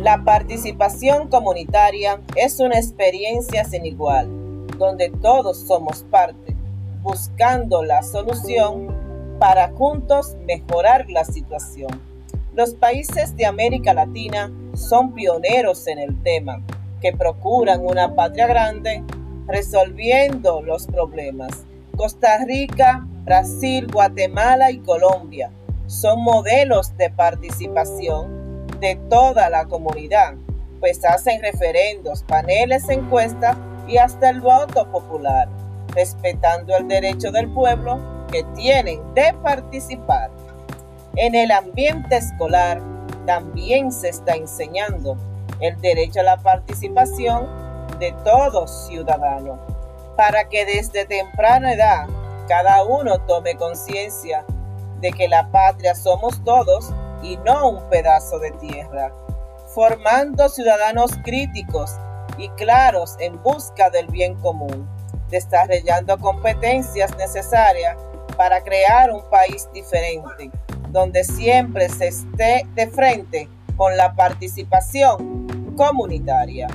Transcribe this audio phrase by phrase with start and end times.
[0.00, 4.30] La participación comunitaria es una experiencia sin igual,
[4.78, 6.56] donde todos somos parte,
[7.02, 8.96] buscando la solución
[9.38, 12.00] para juntos mejorar la situación.
[12.54, 16.62] Los países de América Latina son pioneros en el tema,
[17.02, 19.04] que procuran una patria grande
[19.48, 21.66] resolviendo los problemas.
[21.94, 25.50] Costa Rica, Brasil, Guatemala y Colombia
[25.88, 28.39] son modelos de participación
[28.80, 30.34] de toda la comunidad,
[30.80, 33.56] pues hacen referendos, paneles, encuestas
[33.86, 35.48] y hasta el voto popular,
[35.94, 37.98] respetando el derecho del pueblo
[38.32, 40.30] que tienen de participar.
[41.16, 42.80] En el ambiente escolar
[43.26, 45.16] también se está enseñando
[45.60, 47.46] el derecho a la participación
[47.98, 49.58] de todos ciudadanos,
[50.16, 52.06] para que desde temprana edad
[52.48, 54.44] cada uno tome conciencia
[55.00, 56.92] de que la patria somos todos
[57.22, 59.12] y no un pedazo de tierra,
[59.74, 61.92] formando ciudadanos críticos
[62.38, 64.88] y claros en busca del bien común,
[65.28, 67.96] desarrollando competencias necesarias
[68.36, 70.50] para crear un país diferente,
[70.88, 76.68] donde siempre se esté de frente con la participación comunitaria.